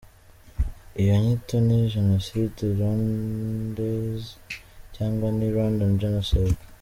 Iyo 1.01 1.13
nyito 1.23 1.55
ni 1.65 1.77
genocide 1.93 2.59
Rwandais 2.73 4.23
cyangwa 4.95 5.27
se 5.37 5.45
Rwandan 5.53 5.91
genocide. 6.01 6.59